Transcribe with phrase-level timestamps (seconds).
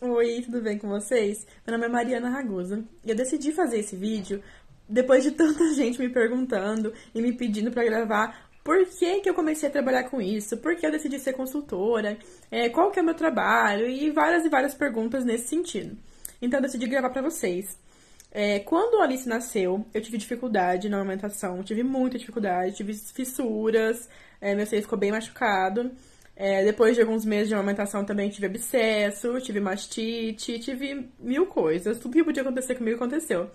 [0.00, 1.46] Oi, tudo bem com vocês?
[1.64, 4.42] Meu nome é Mariana Ragusa e eu decidi fazer esse vídeo
[4.88, 9.34] depois de tanta gente me perguntando e me pedindo para gravar por que, que eu
[9.34, 12.18] comecei a trabalhar com isso, por que eu decidi ser consultora,
[12.50, 15.96] é, qual que é o meu trabalho e várias e várias perguntas nesse sentido.
[16.42, 17.78] Então eu decidi gravar para vocês.
[18.32, 24.08] É, quando a Alice nasceu, eu tive dificuldade na amamentação, tive muita dificuldade, tive fissuras,
[24.40, 25.92] é, meu seio ficou bem machucado.
[26.36, 31.98] É, depois de alguns meses de amamentação também tive abscesso, tive mastite, tive mil coisas.
[31.98, 33.50] Tudo que podia acontecer comigo aconteceu.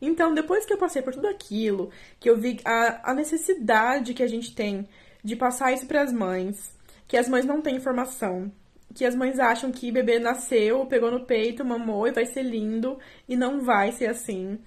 [0.00, 4.22] Então, depois que eu passei por tudo aquilo, que eu vi a, a necessidade que
[4.22, 4.88] a gente tem
[5.22, 6.76] de passar isso para as mães,
[7.06, 8.50] que as mães não têm informação,
[8.94, 12.98] que as mães acham que bebê nasceu, pegou no peito, mamou e vai ser lindo,
[13.28, 14.58] e não vai ser assim.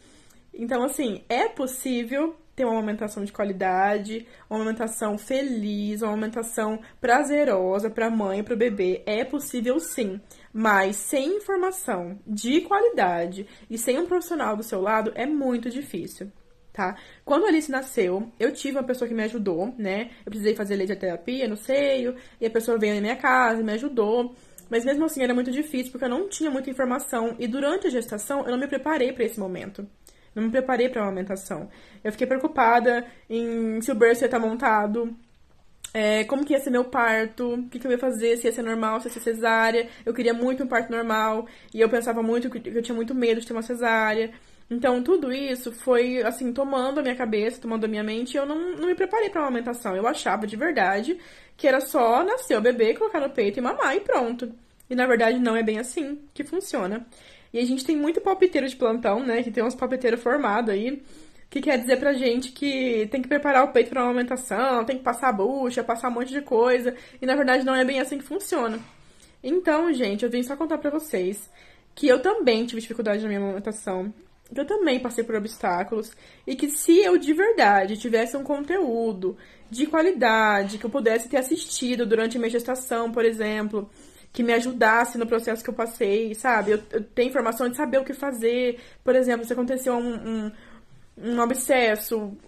[0.54, 7.90] Então, assim, é possível ter uma amamentação de qualidade, uma amamentação feliz, uma amamentação prazerosa
[7.90, 9.04] para a mãe e para o bebê.
[9.05, 10.22] É possível sim,
[10.54, 16.31] mas sem informação de qualidade e sem um profissional do seu lado é muito difícil.
[16.72, 16.98] Tá?
[17.23, 20.11] Quando a Alice nasceu, eu tive uma pessoa que me ajudou, né?
[20.26, 23.72] Eu precisei fazer terapia no seio, e a pessoa veio na minha casa e me
[23.72, 24.36] ajudou.
[24.70, 27.89] Mas mesmo assim era muito difícil porque eu não tinha muita informação e durante a
[27.89, 29.88] gestação eu não me preparei para esse momento.
[30.36, 31.69] Não me preparei para a amamentação.
[32.03, 35.16] Eu fiquei preocupada em se o berço ia estar tá montado,
[35.94, 38.52] é, como que ia ser meu parto, o que, que, eu ia fazer, se ia
[38.52, 39.88] ser normal, se ia ser cesárea.
[40.05, 43.39] Eu queria muito um parto normal e eu pensava muito que eu tinha muito medo
[43.39, 44.33] de ter uma cesárea.
[44.69, 48.45] Então, tudo isso foi, assim, tomando a minha cabeça, tomando a minha mente, e eu
[48.45, 49.95] não, não me preparei para amamentação.
[49.95, 51.17] Eu achava de verdade
[51.55, 54.52] que era só nascer o bebê, colocar no peito e mamar e pronto.
[54.89, 57.05] E na verdade não é bem assim que funciona.
[57.53, 59.42] E a gente tem muito palpiteiro de plantão, né?
[59.42, 61.02] Que tem uns palpiteiros formados aí.
[61.50, 65.03] Que quer dizer pra gente que tem que preparar o peito pra amamentação, tem que
[65.03, 66.94] passar a bucha, passar um monte de coisa.
[67.22, 68.80] E na verdade não é bem assim que funciona.
[69.42, 71.49] Então, gente, eu vim só contar pra vocês
[71.94, 74.14] que eu também tive dificuldade na minha amamentação.
[74.53, 76.11] Que eu também passei por obstáculos.
[76.45, 79.37] E que se eu de verdade tivesse um conteúdo
[79.71, 83.89] de qualidade, que eu pudesse ter assistido durante a minha gestação, por exemplo
[84.36, 86.72] que me ajudasse no processo que eu passei, sabe?
[86.72, 88.82] Eu, eu tenho informação de saber o que fazer.
[89.02, 90.52] Por exemplo, se aconteceu um, um,
[91.18, 91.42] um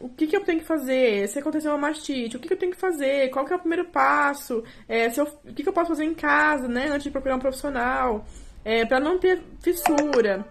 [0.01, 1.29] o que, que eu tenho que fazer?
[1.29, 3.29] Se aconteceu uma mastite, o que, que eu tenho que fazer?
[3.29, 4.65] Qual que é o primeiro passo?
[4.85, 6.89] É, se eu, o que, que eu posso fazer em casa, né?
[6.89, 8.25] Antes de procurar um profissional.
[8.65, 10.45] É, para não ter fissura.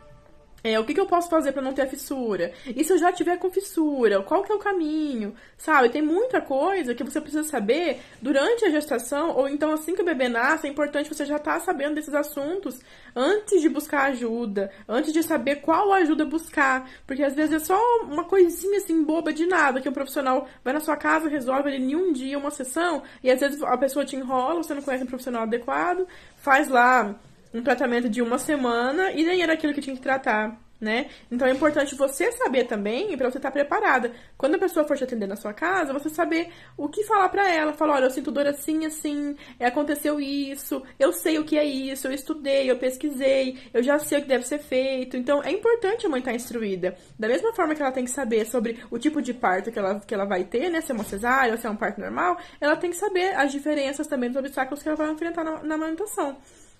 [0.66, 2.50] É, o que, que eu posso fazer para não ter a fissura?
[2.66, 5.32] E se eu já tiver com fissura, qual que é o caminho?
[5.56, 5.90] Sabe?
[5.90, 10.04] Tem muita coisa que você precisa saber durante a gestação, ou então assim que o
[10.04, 12.80] bebê nasce, é importante você já estar tá sabendo desses assuntos
[13.14, 16.90] antes de buscar ajuda, antes de saber qual ajuda buscar.
[17.06, 20.48] Porque às vezes é só uma coisinha assim boba de nada, que o um profissional
[20.64, 23.78] vai na sua casa, resolve ali em um dia uma sessão, e às vezes a
[23.78, 27.14] pessoa te enrola, você não conhece um profissional adequado, faz lá
[27.56, 31.08] um tratamento de uma semana e nem era aquilo que tinha que tratar né?
[31.30, 34.12] Então é importante você saber também para você estar tá preparada.
[34.36, 37.48] Quando a pessoa for te atender na sua casa, você saber o que falar para
[37.50, 37.72] ela.
[37.72, 41.64] Falar, olha, eu sinto dor assim, assim, é, aconteceu isso, eu sei o que é
[41.64, 45.16] isso, eu estudei, eu pesquisei, eu já sei o que deve ser feito.
[45.16, 46.96] Então é importante a mãe estar tá instruída.
[47.18, 50.00] Da mesma forma que ela tem que saber sobre o tipo de parto que ela,
[50.00, 50.80] que ela vai ter, né?
[50.80, 53.50] Se é uma cesárea ou se é um parto normal, ela tem que saber as
[53.50, 56.36] diferenças também dos obstáculos que ela vai enfrentar na, na amamentação.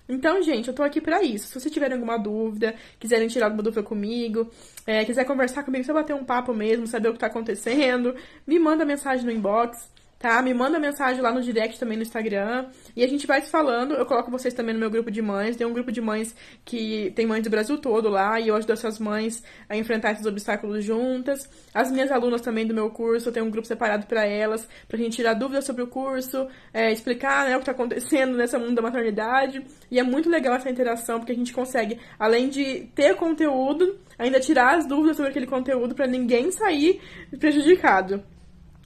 [0.09, 1.47] Então, gente, eu tô aqui para isso.
[1.47, 4.49] Se vocês tiverem alguma dúvida, quiserem tirar alguma dúvida comigo,
[4.85, 8.57] é, quiser conversar comigo, só bater um papo mesmo, saber o que tá acontecendo, me
[8.57, 10.41] manda mensagem no inbox tá?
[10.41, 12.67] Me manda mensagem lá no direct também no Instagram.
[12.95, 13.93] E a gente vai se falando.
[13.93, 15.55] Eu coloco vocês também no meu grupo de mães.
[15.55, 16.35] Tem um grupo de mães
[16.65, 18.39] que tem mães do Brasil todo lá.
[18.39, 21.49] E eu ajudo essas mães a enfrentar esses obstáculos juntas.
[21.73, 24.97] As minhas alunas também do meu curso, eu tenho um grupo separado para elas, pra
[24.97, 28.75] gente tirar dúvidas sobre o curso, é, explicar né, o que tá acontecendo nessa mundo
[28.75, 29.63] da maternidade.
[29.91, 34.39] E é muito legal essa interação, porque a gente consegue, além de ter conteúdo, ainda
[34.39, 36.99] tirar as dúvidas sobre aquele conteúdo para ninguém sair
[37.39, 38.23] prejudicado.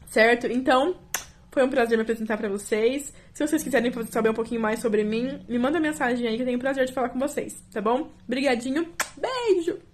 [0.08, 0.48] Certo?
[0.48, 0.96] Então,
[1.52, 3.14] foi um prazer me apresentar para vocês.
[3.34, 6.46] Se vocês quiserem saber um pouquinho mais sobre mim, me manda mensagem aí que eu
[6.46, 8.10] tenho prazer de falar com vocês, tá bom?
[8.26, 8.88] Obrigadinho,
[9.18, 9.91] beijo!